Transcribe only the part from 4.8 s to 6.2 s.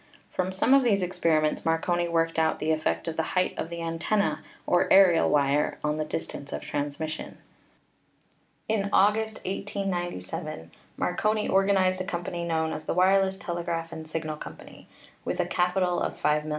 aerial wire, on the